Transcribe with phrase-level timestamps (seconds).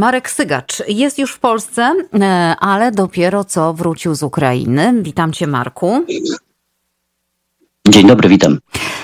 [0.00, 4.94] Marek Sygacz jest już w Polsce, e, ale dopiero co wrócił z Ukrainy.
[5.02, 6.04] Witam cię, Marku.
[7.88, 8.58] Dzień dobry, witam.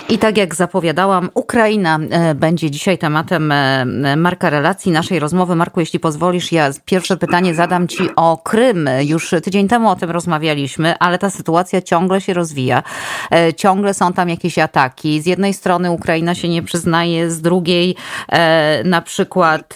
[0.09, 5.57] I tak jak zapowiadałam, Ukraina e, będzie dzisiaj tematem e, Marka relacji naszej rozmowy.
[5.57, 8.89] Marku, jeśli pozwolisz, ja pierwsze pytanie zadam Ci o Krym.
[9.01, 12.83] Już tydzień temu o tym rozmawialiśmy, ale ta sytuacja ciągle się rozwija.
[13.31, 15.23] E, ciągle są tam jakieś ataki.
[15.23, 17.97] Z jednej strony Ukraina się nie przyznaje, z drugiej
[18.85, 19.75] na przykład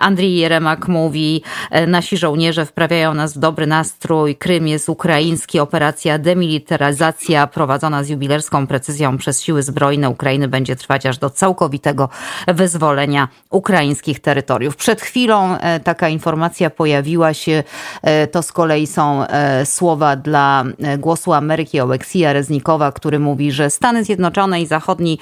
[0.00, 1.42] Andrii Jeremak mówi,
[1.86, 8.66] nasi żołnierze wprawiają nas w dobry nastrój, Krym jest ukraiński, operacja demilitaryzacja prowadzona z jubilerską
[8.66, 12.08] precyzją przez siły siły zbrojne Ukrainy będzie trwać aż do całkowitego
[12.48, 14.76] wyzwolenia ukraińskich terytoriów.
[14.76, 17.64] Przed chwilą e, taka informacja pojawiła się.
[18.02, 20.64] E, to z kolei są e, słowa dla
[20.98, 25.18] głosu Ameryki Oleksija Reznikowa, który mówi, że Stany Zjednoczone i zachodni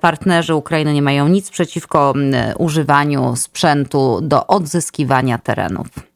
[0.00, 2.14] partnerzy Ukrainy nie mają nic przeciwko
[2.58, 6.09] używaniu sprzętu do odzyskiwania terenów.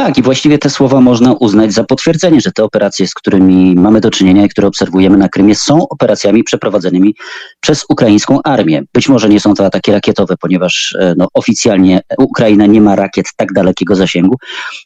[0.00, 4.00] Tak, i właściwie te słowa można uznać za potwierdzenie, że te operacje, z którymi mamy
[4.00, 7.14] do czynienia i które obserwujemy na Krymie, są operacjami przeprowadzonymi
[7.60, 8.82] przez ukraińską armię.
[8.94, 13.26] Być może nie są to ataki rakietowe, ponieważ e, no, oficjalnie Ukraina nie ma rakiet
[13.36, 14.36] tak dalekiego zasięgu,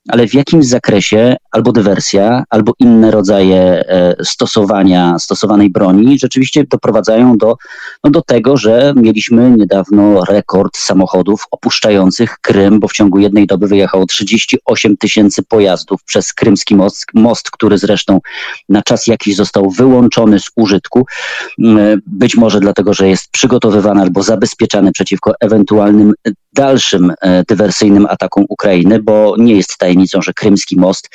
[0.09, 7.39] ale w jakimś zakresie albo dywersja, albo inne rodzaje e, stosowania, stosowanej broni rzeczywiście doprowadzają
[7.39, 7.57] do,
[8.05, 13.67] no, do tego, że mieliśmy niedawno rekord samochodów opuszczających Krym, bo w ciągu jednej doby
[13.67, 15.04] wyjechało 38 tysięcy
[15.49, 18.21] pojazdów przez Krymski most, most, który zresztą
[18.69, 21.07] na czas jakiś został wyłączony z użytku.
[21.59, 26.13] Mm, być może dlatego, że jest przygotowywany albo zabezpieczany przeciwko ewentualnym
[26.53, 31.09] dalszym e, dywersyjnym atakom Ukrainy, bo nie jest tajemnicą, że Krymski most,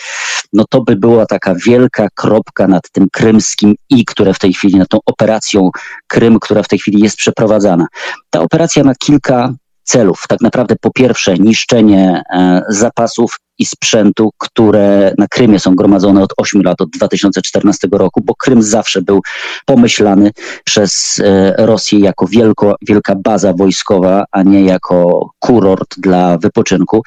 [0.54, 4.78] no to by była taka wielka kropka nad tym krymskim i, które w tej chwili,
[4.78, 5.70] nad tą operacją
[6.08, 7.86] Krym, która w tej chwili jest przeprowadzana.
[8.30, 10.23] Ta operacja ma kilka celów.
[10.30, 16.33] Tak naprawdę po pierwsze niszczenie e, zapasów i sprzętu, które na Krymie są gromadzone od
[16.38, 19.21] 8 lat, od 2014 roku, bo Krym zawsze był
[19.65, 20.31] pomyślany
[20.64, 27.02] przez e, Rosję jako wielko, wielka baza wojskowa, a nie jako kurort dla wypoczynku.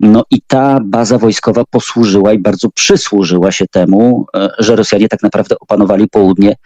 [0.00, 5.22] No i ta baza wojskowa posłużyła i bardzo przysłużyła się temu, e, że Rosjanie tak
[5.22, 6.56] naprawdę opanowali południe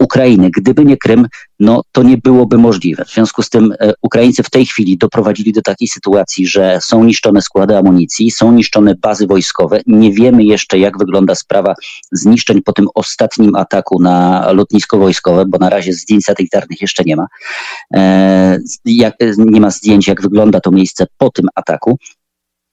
[0.00, 0.50] Ukrainy.
[0.50, 1.26] Gdyby nie Krym,
[1.60, 3.04] no to nie byłoby możliwe.
[3.04, 7.04] W związku z tym e, Ukraińcy w tej chwili doprowadzili do takiej sytuacji, że są
[7.04, 8.67] niszczone składy amunicji, są niszczone
[9.00, 9.80] bazy wojskowe.
[9.86, 11.74] Nie wiemy jeszcze, jak wygląda sprawa
[12.12, 17.16] zniszczeń po tym ostatnim ataku na lotnisko wojskowe, bo na razie zdjęć satelitarnych jeszcze nie
[17.16, 17.26] ma.
[17.94, 21.98] E, jak, nie ma zdjęć, jak wygląda to miejsce po tym ataku.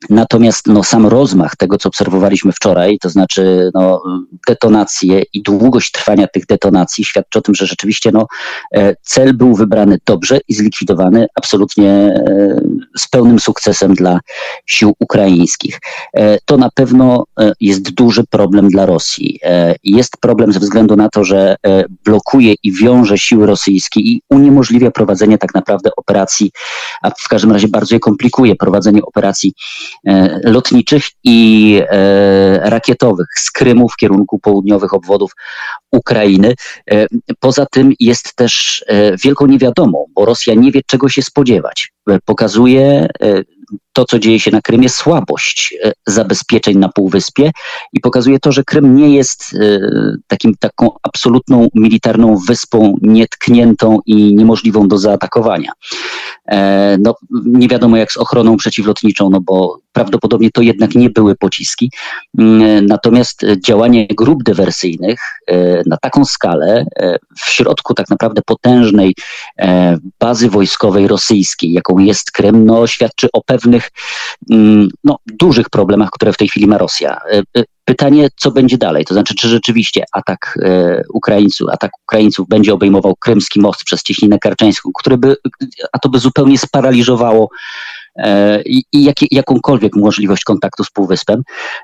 [0.09, 4.01] Natomiast no, sam rozmach tego, co obserwowaliśmy wczoraj, to znaczy no,
[4.47, 8.27] detonacje i długość trwania tych detonacji świadczy o tym, że rzeczywiście no,
[8.75, 12.61] e, cel był wybrany dobrze i zlikwidowany absolutnie e,
[12.97, 14.19] z pełnym sukcesem dla
[14.65, 15.79] sił ukraińskich.
[16.13, 17.23] E, to na pewno
[17.59, 19.39] jest duży problem dla Rosji.
[19.83, 21.55] Jest problem ze względu na to, że
[22.05, 26.51] blokuje i wiąże siły rosyjskie i uniemożliwia prowadzenie tak naprawdę operacji,
[27.01, 29.53] a w każdym razie bardzo je komplikuje prowadzenie operacji
[30.43, 35.31] lotniczych i e, rakietowych z Krymu w kierunku południowych obwodów
[35.91, 36.53] Ukrainy.
[36.91, 37.05] E,
[37.39, 38.85] poza tym jest też
[39.23, 41.93] wielką niewiadomą, bo Rosja nie wie czego się spodziewać.
[42.25, 43.07] Pokazuje
[43.95, 47.51] to, co dzieje się na Krymie, słabość e, zabezpieczeń na Półwyspie
[47.93, 49.79] i pokazuje to, że Krym nie jest e,
[50.27, 55.71] takim, taką absolutną militarną wyspą nietkniętą i niemożliwą do zaatakowania.
[56.45, 57.15] E, no,
[57.45, 61.91] nie wiadomo jak z ochroną przeciwlotniczą, no bo prawdopodobnie to jednak nie były pociski.
[62.37, 65.19] Mm, natomiast działanie grup dywersyjnych
[65.85, 66.85] na taką skalę
[67.37, 69.15] w środku tak naprawdę potężnej
[70.19, 73.89] bazy wojskowej rosyjskiej, jaką jest Krym, no, świadczy o pewnych
[74.51, 77.21] Mm, no, dużych problemach, które w tej chwili ma Rosja.
[77.31, 79.05] E, e, pytanie, co będzie dalej?
[79.05, 84.39] To znaczy, czy rzeczywiście atak e, Ukraińców, atak Ukraińców będzie obejmował krymski most przez cieśninę
[84.39, 85.35] karczeńską, który by,
[85.93, 87.49] a to by zupełnie sparaliżowało
[88.17, 91.43] E, i, jak, jakąkolwiek możliwość kontaktu z Półwyspem.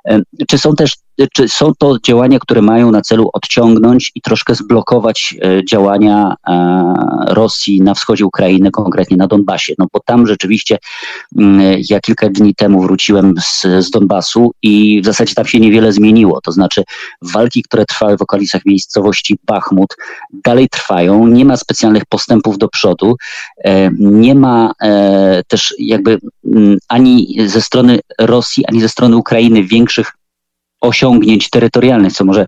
[0.10, 0.96] E, czy są też
[1.34, 6.36] czy są to działania, które mają na celu odciągnąć i troszkę zblokować e, działania
[7.28, 9.74] Rosji na wschodzie Ukrainy, konkretnie na Donbasie?
[9.80, 10.78] No bo tam rzeczywiście
[11.38, 15.92] mm, ja kilka dni temu wróciłem z, z Donbasu i w zasadzie tam się niewiele
[15.92, 16.42] zmieniło.
[16.42, 16.84] To znaczy
[17.22, 19.96] walki, które trwały w okolicach miejscowości Bachmut
[20.46, 23.16] dalej trwają, nie ma specjalnych postępów do przodu,
[24.00, 24.72] nie ma
[25.48, 26.21] też jakby
[26.88, 30.12] ani ze strony Rosji, ani ze strony Ukrainy większych
[30.82, 32.46] osiągnięć terytorialnych, co może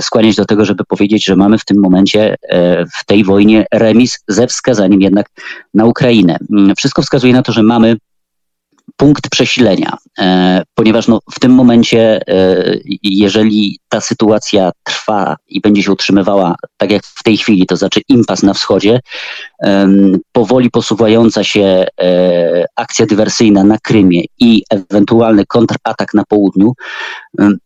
[0.00, 2.36] skłaniać do tego, żeby powiedzieć, że mamy w tym momencie
[3.00, 5.26] w tej wojnie remis ze wskazaniem jednak
[5.74, 6.36] na Ukrainę.
[6.50, 7.96] Mm, wszystko wskazuje na to, że mamy
[8.96, 15.82] punkt przesilenia, e, ponieważ no, w tym momencie, e, jeżeli ta sytuacja trwa i będzie
[15.82, 19.00] się utrzymywała tak jak w tej chwili, to znaczy impas na wschodzie,
[20.32, 26.72] powoli posuwająca się e, akcja dywersyjna na Krymie i ewentualny kontratak na południu,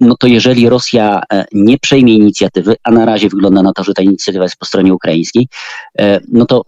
[0.01, 1.23] no to jeżeli Rosja
[1.53, 4.95] nie przejmie inicjatywy, a na razie wygląda na to, że ta inicjatywa jest po stronie
[4.95, 5.49] ukraińskiej,
[6.33, 6.63] no to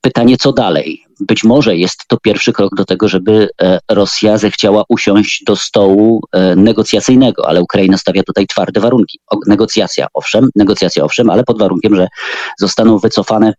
[0.00, 1.05] pytanie, co dalej?
[1.20, 6.22] Być może jest to pierwszy krok do tego, żeby e, Rosja zechciała usiąść do stołu
[6.32, 9.20] e, negocjacyjnego, ale Ukraina stawia tutaj twarde warunki.
[9.46, 12.08] Negocjacja owszem, negocjacja owszem, ale pod warunkiem, że
[12.58, 13.54] zostaną wycofane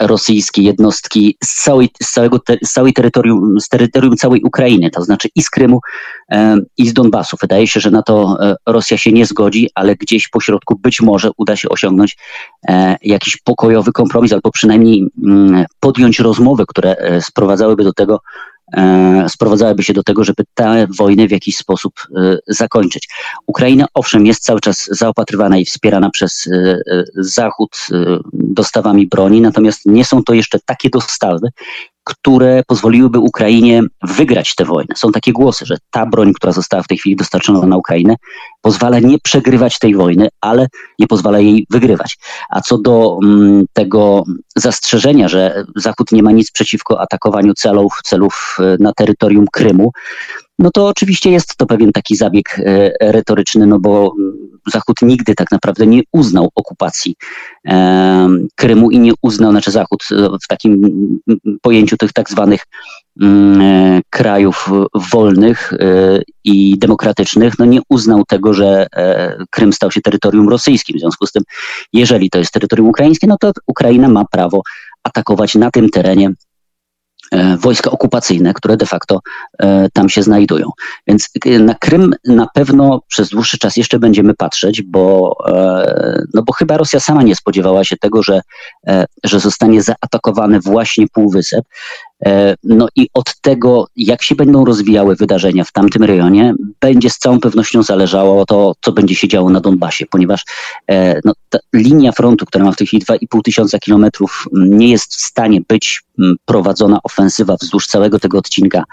[0.00, 5.28] rosyjskie jednostki z, całej, z, całego z całej terytorium, z terytorium całej Ukrainy, to znaczy
[5.34, 5.80] i z Krymu,
[6.32, 7.36] e, i z Donbasu.
[7.40, 11.00] Wydaje się, że na to e, Rosja się nie zgodzi, ale gdzieś po środku być
[11.00, 12.16] może uda się osiągnąć
[13.02, 18.51] jakiś pokojowy kompromis, albo przynajmniej mm, podjąć rozmowy, które sprowadzałyby do tego, E,
[19.28, 23.08] sprowadzałyby się do tego, żeby tę wojnę w jakiś sposób e, zakończyć.
[23.46, 26.80] Ukraina owszem jest cały czas zaopatrywana i wspierana przez e,
[27.16, 27.76] Zachód
[28.32, 31.48] dostawami broni, natomiast nie są to jeszcze takie dostawy,
[32.04, 34.94] które pozwoliłyby Ukrainie wygrać tę wojnę.
[34.96, 38.14] Są takie głosy, że ta broń, która została w tej chwili dostarczona na Ukrainę,
[38.60, 40.66] pozwala nie przegrywać tej wojny, ale
[40.98, 42.18] nie pozwala jej wygrywać.
[42.50, 44.24] A co do mm, tego
[44.56, 49.90] zastrzeżenia, że Zachód nie ma nic przeciwko atakowaniu celów, celów e, na terytorium Krymu,
[50.58, 54.14] no to oczywiście jest to pewien taki zabieg e, retoryczny, no bo
[54.72, 57.14] Zachód nigdy tak naprawdę nie uznał okupacji
[57.68, 60.04] e, Krymu i nie uznał, znaczy Zachód
[60.44, 60.90] w takim
[61.62, 62.66] pojęciu tych tak zwanych
[63.20, 64.70] mm, krajów
[65.12, 65.72] wolnych
[66.44, 68.86] i demokratycznych, no nie uznał tego, że
[69.50, 70.96] Krym stał się terytorium rosyjskim.
[70.96, 71.42] W związku z tym,
[71.92, 74.62] jeżeli to jest terytorium ukraińskie, no to Ukraina ma prawo
[75.02, 76.51] atakować na tym terenie E,
[77.58, 79.20] wojska okupacyjne, które de facto
[79.58, 80.70] e, tam się znajdują.
[81.06, 85.36] Więc e, na Krym na pewno przez dłuższy czas jeszcze będziemy patrzeć, bo,
[86.34, 88.40] no bo chyba Rosja sama nie spodziewała się tego, że,
[89.24, 91.64] że zostanie zaatakowany właśnie półwysep.
[92.64, 97.40] No i od tego, jak się będą rozwijały wydarzenia w tamtym rejonie, będzie z całą
[97.40, 100.44] pewnością zależało to, co będzie się działo na Donbasie, ponieważ
[101.24, 105.20] no, ta linia frontu, która ma w tej chwili 2,5 tysiąca kilometrów, nie jest w
[105.20, 106.02] stanie być
[106.44, 108.84] prowadzona ofensywa wzdłuż całego tego odcinka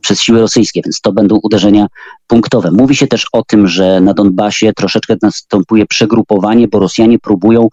[0.00, 1.86] przez siły rosyjskie, więc to będą uderzenia
[2.26, 2.70] punktowe.
[2.70, 7.68] Mówi się też o tym, że na Donbasie troszeczkę następuje przegrupowanie, bo Rosjanie próbują e,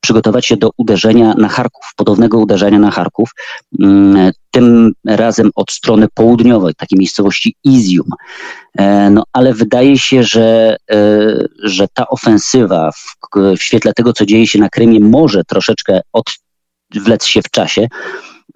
[0.00, 3.30] przygotować się do uderzenia na Charków, podobnego uderzenia na Charków,
[3.80, 8.10] mm, tym razem od strony południowej, takiej miejscowości Izium.
[8.78, 10.96] E, no ale wydaje się, że, e,
[11.62, 13.16] że ta ofensywa w,
[13.58, 16.24] w świetle tego, co dzieje się na Krymie, może troszeczkę od
[16.94, 17.88] wlec się w czasie.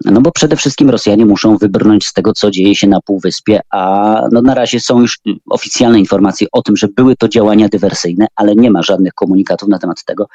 [0.05, 4.21] No bo przede wszystkim Rosjanie muszą wybrnąć z tego, co dzieje się na Półwyspie, a
[4.31, 5.19] no na razie są już
[5.49, 9.79] oficjalne informacje o tym, że były to działania dywersyjne, ale nie ma żadnych komunikatów na
[9.79, 10.27] temat tego,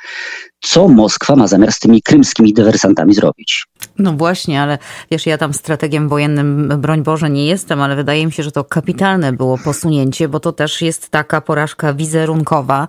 [0.61, 3.67] co Moskwa ma zamiar z tymi krymskimi dywersantami zrobić.
[3.99, 4.79] No właśnie, ale
[5.11, 8.65] wiesz, ja tam strategiem wojennym, broń Boże, nie jestem, ale wydaje mi się, że to
[8.65, 12.89] kapitalne było posunięcie, bo to też jest taka porażka wizerunkowa,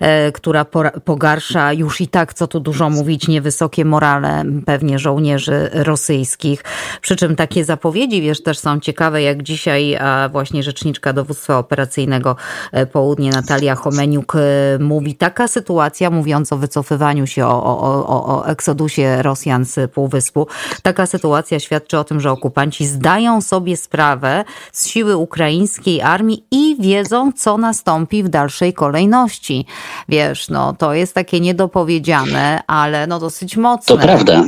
[0.00, 0.64] e, która
[1.04, 5.70] pogarsza już i tak, co tu dużo mówić, niewysokie morale pewnie żołnierzy
[6.08, 6.64] rosyjskich.
[7.00, 9.98] Przy czym takie zapowiedzi, wiesz, też są ciekawe, jak dzisiaj
[10.32, 12.36] właśnie rzeczniczka dowództwa operacyjnego
[12.72, 14.38] e, Południe Natalia Homeniuk e,
[14.80, 20.46] mówi, taka sytuacja, mówiąc o wycofywaniu się, o, o, o, o eksodusie Rosjan z Półwyspu,
[20.82, 26.76] Taka sytuacja świadczy o tym, że okupanci zdają sobie sprawę z siły ukraińskiej armii i
[26.80, 29.66] wiedzą, co nastąpi w dalszej kolejności.
[30.08, 33.96] Wiesz, no to jest takie niedopowiedziane, ale no dosyć mocne.
[33.96, 34.44] To prawda.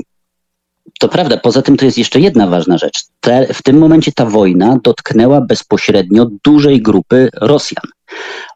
[0.98, 1.36] To prawda.
[1.36, 3.04] Poza tym to jest jeszcze jedna ważna rzecz.
[3.20, 7.84] Te, w tym momencie ta wojna dotknęła bezpośrednio dużej grupy Rosjan.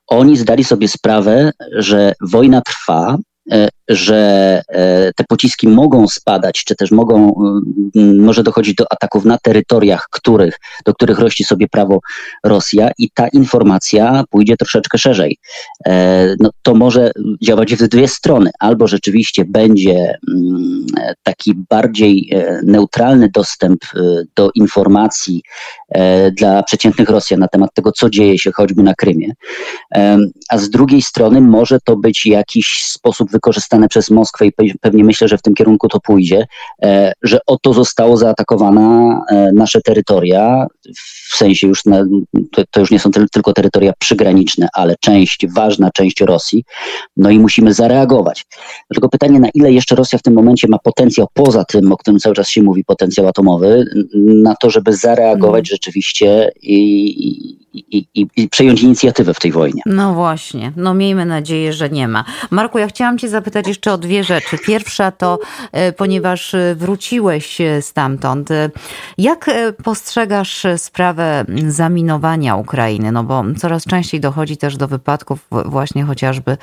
[0.07, 3.17] Oni zdali sobie sprawę, że wojna trwa,
[3.89, 7.35] że e, te pociski mogą spadać, czy też mogą,
[7.95, 12.01] może dochodzić do ataków na terytoriach, których, do których rości sobie prawo
[12.45, 15.39] Rosja i ta informacja pójdzie troszeczkę szerzej.
[15.87, 17.11] E, no, to może
[17.43, 18.51] działać w dwie strony.
[18.59, 20.87] Albo rzeczywiście będzie mm,
[21.23, 22.33] taki bardziej
[22.63, 23.81] neutralny dostęp
[24.37, 25.43] do informacji
[26.39, 29.33] dla przeciętnych Rosjan na temat tego, co dzieje się choćby na Krymie,
[30.49, 35.29] a z drugiej strony może to być jakiś sposób wykorzystane przez Moskwę i pewnie myślę,
[35.29, 36.47] że w tym kierunku to pójdzie,
[37.23, 39.19] że oto zostało zaatakowane
[39.55, 40.67] nasze terytoria,
[41.33, 42.05] w sensie już na,
[42.53, 46.65] to, to, już nie są tylko terytoria przygraniczne, ale część, ważna część Rosji,
[47.17, 48.47] no i musimy zareagować.
[48.93, 52.21] Tylko pytanie, na ile jeszcze Rosja w tym momencie ma potencjał, poza tym, o którym
[52.21, 55.65] cały czas się mówi, potencjał atomowy, na to, żeby zareagować mm.
[55.65, 59.83] rzeczywiście i, i, i, przejąć inicjatywę w tej wojnie.
[59.87, 62.25] No właśnie, no miejmy nadzieję, że nie ma.
[62.51, 64.59] Marku, ja chciałam Cię zapytać jeszcze o dwie rzeczy.
[64.59, 65.39] Pierwsza to,
[65.73, 68.49] e, ponieważ e, wróciłeś e, stamtąd,
[69.19, 69.51] jak
[69.85, 73.13] postrzegasz sprawę zaminowania Ukrainy?
[73.13, 76.57] No bo coraz częściej dochodzi też do wypadków właśnie chociażby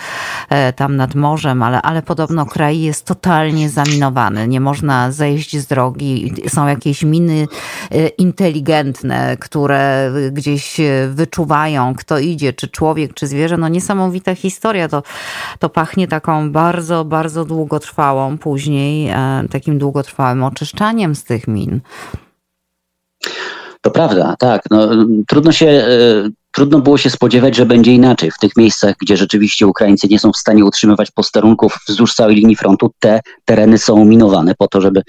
[0.76, 4.48] tam nad morzem, ale, ale podobno kraj jest totalnie zaminowany.
[4.48, 6.34] Nie można zejść z drogi.
[6.48, 7.48] Są jakieś miny
[8.18, 10.78] inteligentne, które gdzieś
[11.08, 13.58] wyczuwają, kto idzie, czy człowiek, czy zwierzę.
[13.58, 14.88] No niesamowita historia.
[14.88, 15.04] To,
[15.60, 21.82] to pachnie taką bardzo, bardzo długotrwałą później, e, takim długotrwałym oczyszczaniem z tych min.
[23.82, 24.62] To prawda, tak.
[24.72, 24.90] No,
[25.28, 28.32] trudno się e, Trudno było się spodziewać, że będzie inaczej.
[28.32, 32.56] W tych miejscach, gdzie rzeczywiście Ukraińcy nie są w stanie utrzymywać posterunków wzdłuż całej linii
[32.56, 35.02] frontu, te tereny są minowane po to, żeby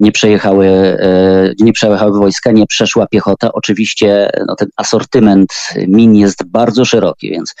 [0.00, 3.52] nie przejechały, e, nie przejechały wojska, nie przeszła piechota.
[3.52, 5.48] Oczywiście no, ten asortyment
[5.88, 7.54] min jest bardzo szeroki, więc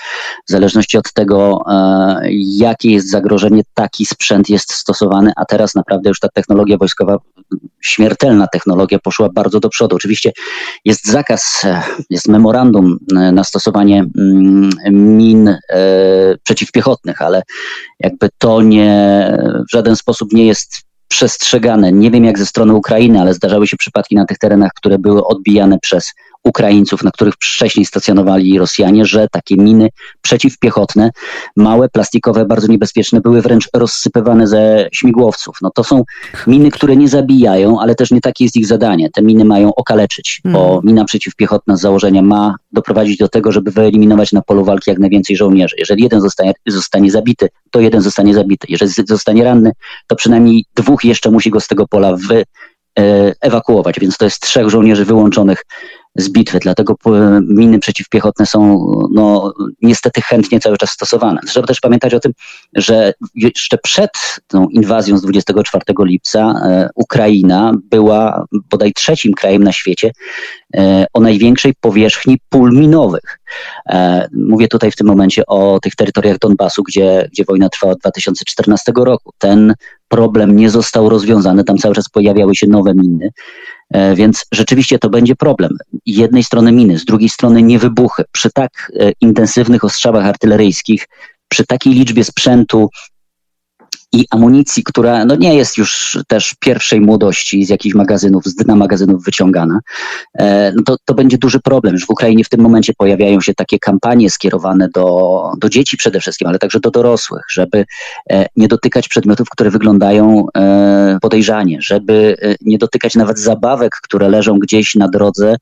[0.48, 2.20] w zależności od tego, e,
[2.56, 7.16] jakie jest zagrożenie, taki sprzęt jest stosowany, a teraz naprawdę już ta technologia wojskowa,
[7.82, 9.96] śmiertelna technologia poszła bardzo do przodu.
[9.96, 10.32] Oczywiście
[10.84, 12.98] jest zakaz, e, jest memorandum
[13.32, 15.58] na stosowanie mm, min e,
[16.42, 17.42] przeciwpiechotnych, ale
[18.00, 19.32] jakby to nie
[19.68, 21.92] w żaden sposób nie jest przestrzegane.
[21.92, 25.24] Nie wiem jak ze strony Ukrainy, ale zdarzały się przypadki na tych terenach, które były
[25.24, 26.12] odbijane przez
[26.46, 29.88] Ukraińców, na których wcześniej stacjonowali Rosjanie, że takie miny
[30.22, 31.10] przeciwpiechotne,
[31.56, 35.56] małe, plastikowe, bardzo niebezpieczne, były wręcz rozsypywane ze śmigłowców.
[35.62, 36.02] No to są
[36.46, 39.10] miny, które nie zabijają, ale też nie takie jest ich zadanie.
[39.10, 40.80] Te miny mają okaleczyć, bo hmm.
[40.84, 45.36] mina przeciwpiechotna z założenia ma doprowadzić do tego, żeby wyeliminować na polu walki jak najwięcej
[45.36, 45.76] żołnierzy.
[45.78, 48.66] Jeżeli jeden zostanie, zostanie zabity, to jeden zostanie zabity.
[48.70, 49.72] Jeżeli zostanie ranny,
[50.06, 52.44] to przynajmniej dwóch jeszcze musi go z tego pola wy,
[52.98, 55.62] e, ewakuować, więc to jest trzech żołnierzy wyłączonych
[56.18, 56.94] z bitwy, dlatego
[57.42, 61.40] miny przeciwpiechotne są no, niestety chętnie cały czas stosowane.
[61.46, 62.32] Trzeba też pamiętać o tym,
[62.74, 64.10] że jeszcze przed
[64.46, 70.10] tą inwazją z 24 lipca e, Ukraina była bodaj trzecim krajem na świecie
[70.76, 73.38] e, o największej powierzchni pól minowych.
[73.88, 77.98] E, mówię tutaj w tym momencie o tych terytoriach Donbasu, gdzie, gdzie wojna trwa od
[77.98, 79.32] 2014 roku.
[79.38, 79.74] Ten
[80.08, 83.30] problem nie został rozwiązany, tam cały czas pojawiały się nowe miny.
[83.90, 85.72] E, więc rzeczywiście to będzie problem.
[86.06, 88.24] Jednej strony miny, z drugiej strony niewybuchy.
[88.32, 91.08] Przy tak e, intensywnych ostrzałach artyleryjskich,
[91.48, 92.90] przy takiej liczbie sprzętu
[94.16, 98.76] i amunicji, która no nie jest już też pierwszej młodości z jakichś magazynów, z dna
[98.76, 99.80] magazynów wyciągana,
[100.34, 101.94] e, no to, to będzie duży problem.
[101.94, 106.20] Już w Ukrainie w tym momencie pojawiają się takie kampanie skierowane do, do dzieci przede
[106.20, 107.84] wszystkim, ale także do dorosłych, żeby
[108.30, 114.58] e, nie dotykać przedmiotów, które wyglądają e, podejrzanie, żeby nie dotykać nawet zabawek, które leżą
[114.58, 115.56] gdzieś na drodze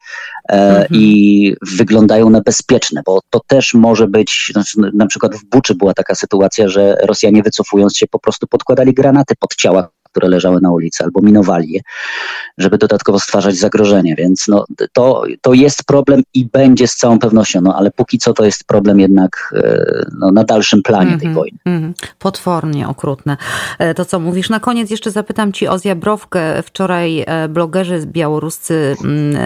[0.48, 0.86] mhm.
[0.90, 5.94] i wyglądają na bezpieczne, bo to też może być, znaczy, na przykład w Buczy była
[5.94, 10.60] taka sytuacja, że Rosjanie wycofując się po prostu prostu podkładali granaty pod ciała które leżały
[10.60, 11.80] na ulicy, albo minowali je,
[12.58, 14.14] żeby dodatkowo stwarzać zagrożenie.
[14.14, 18.32] Więc no, to, to jest problem i będzie z całą pewnością, no, ale póki co
[18.32, 19.86] to jest problem jednak e,
[20.18, 21.58] no, na dalszym planie mm -hmm, tej mhm, wojny.
[21.64, 21.94] Mm.
[22.18, 23.36] Potwornie okrutne.
[23.78, 24.50] E, to co mówisz.
[24.50, 26.62] Na koniec jeszcze zapytam Ci o Zjabrowkę.
[26.62, 29.36] Wczoraj e, blogerzy białoruscy mm,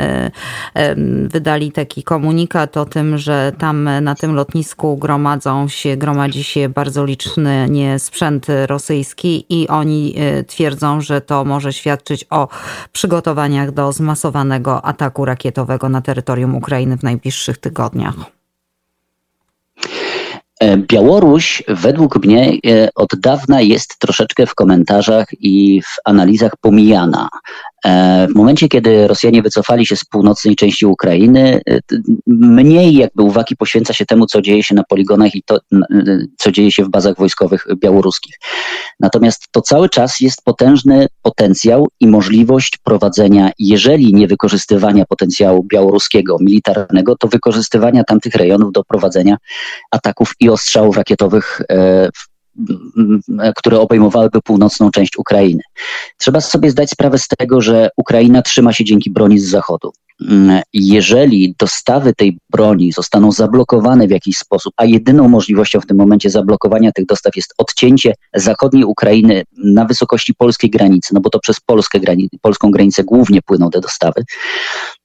[1.29, 7.05] wydali taki komunikat o tym, że tam na tym lotnisku gromadzą się, gromadzi się bardzo
[7.05, 10.15] liczny nie sprzęt rosyjski i oni
[10.47, 12.49] twierdzą, twierdzą, że to może świadczyć o
[12.93, 18.15] przygotowaniach do zmasowanego ataku rakietowego na terytorium Ukrainy w najbliższych tygodniach.
[20.61, 27.29] E, Białoruś według mnie e, od dawna jest troszeczkę w komentarzach i w analizach pomijana.
[27.85, 31.79] E, w momencie, kiedy Rosjanie wycofali się z północnej części Ukrainy, e,
[32.27, 36.53] mniej jakby uwagi poświęca się temu, co dzieje się na poligonach i to, e, co
[36.53, 38.35] dzieje się w bazach wojskowych białoruskich.
[39.01, 46.37] Natomiast to cały czas jest potężny potencjał i możliwość prowadzenia, jeżeli nie wykorzystywania potencjału białoruskiego,
[46.41, 49.37] militarnego, to wykorzystywania tamtych rejonów do prowadzenia
[49.91, 51.61] ataków i ostrzałów rakietowych
[52.15, 52.38] w
[53.57, 55.63] które obejmowałyby północną część Ukrainy.
[56.17, 59.93] Trzeba sobie zdać sprawę z tego, że Ukraina trzyma się dzięki broni z zachodu.
[60.21, 65.97] Mm, jeżeli dostawy tej broni zostaną zablokowane w jakiś sposób, a jedyną możliwością w tym
[65.97, 71.41] momencie zablokowania tych dostaw jest odcięcie zachodniej Ukrainy na wysokości polskiej granicy, no bo to
[71.41, 71.57] przez
[72.43, 74.25] polską granicę głównie płyną te dostawy.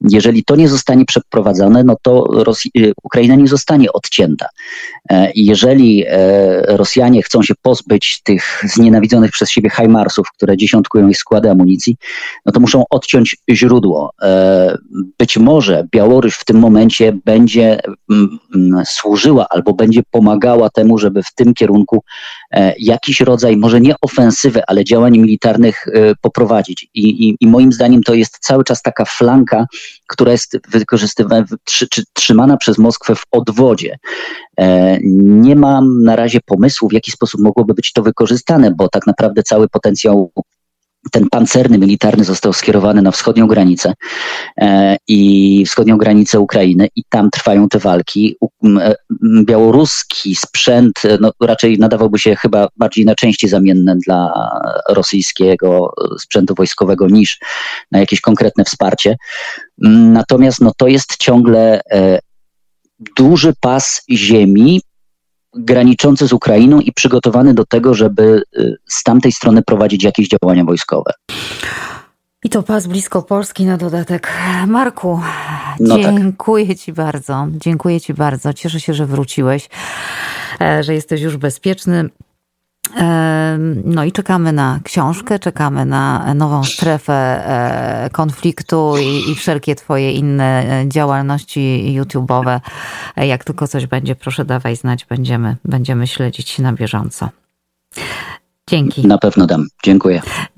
[0.01, 2.25] Jeżeli to nie zostanie przeprowadzone, no to
[2.77, 4.47] y, Ukraina nie zostanie odcięta.
[5.11, 11.17] E, jeżeli e, Rosjanie chcą się pozbyć tych znienawidzonych przez siebie Hajmarsów, które dziesiątkują ich
[11.17, 11.97] składy amunicji,
[12.45, 14.11] no to muszą odciąć źródło.
[15.03, 17.79] E, być może Białoruś w tym momencie będzie
[18.11, 22.03] mm, mm, służyła albo będzie pomagała temu, żeby w tym kierunku
[22.79, 25.85] jakiś rodzaj, może nie ofensywy, ale działań militarnych
[26.21, 26.89] poprowadzić.
[26.93, 29.65] I, i, i moim zdaniem to jest cały czas taka flanka,
[30.07, 33.97] która jest wykorzystywana, czy trzymana przez Moskwę w odwodzie.
[35.13, 39.43] Nie mam na razie pomysłu, w jaki sposób mogłoby być to wykorzystane, bo tak naprawdę
[39.43, 40.31] cały potencjał
[41.11, 43.93] ten pancerny, militarny został skierowany na wschodnią granicę
[44.57, 48.35] e, i wschodnią granicę Ukrainy i tam trwają te walki.
[48.79, 48.95] E,
[49.43, 54.49] białoruski sprzęt no, raczej nadawałby się chyba bardziej na części zamienne dla
[54.89, 57.39] rosyjskiego sprzętu wojskowego niż
[57.91, 59.17] na jakieś konkretne wsparcie.
[59.77, 62.19] Natomiast no, to jest ciągle e,
[63.15, 64.81] duży pas ziemi
[65.55, 70.63] graniczący z Ukrainą i przygotowany do tego, żeby y, z tamtej strony prowadzić jakieś działania
[70.63, 71.11] wojskowe.
[72.43, 74.31] I to pas blisko Polski na dodatek.
[74.67, 75.19] Marku,
[75.79, 76.03] no tak.
[76.03, 76.77] dziękuję tak.
[76.77, 77.47] Ci bardzo.
[77.51, 78.53] Dziękuję Ci bardzo.
[78.53, 79.69] Cieszę się, że wróciłeś,
[80.61, 82.09] e, że jesteś już bezpieczny.
[83.83, 90.11] No i czekamy na książkę, czekamy na nową strefę e, konfliktu i, i wszelkie Twoje
[90.11, 92.59] inne e, działalności YouTube'owe.
[93.15, 97.29] E, jak tylko coś będzie, proszę dawaj znać, będziemy, będziemy śledzić na bieżąco.
[98.69, 99.07] Dzięki.
[99.07, 99.67] Na pewno dam.
[99.83, 100.21] Dziękuję.